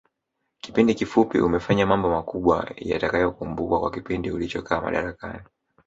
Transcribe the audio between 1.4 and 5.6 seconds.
umefanya mambo makubwa yatakayokumbukwa kwa kipindi ulichokaa madarakani